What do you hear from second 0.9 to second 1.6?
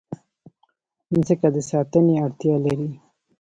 مځکه د